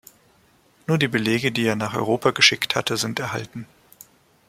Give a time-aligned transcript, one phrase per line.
[0.87, 3.67] Nur die Belege, die er nach Europa geschickt hatte, sind erhalten.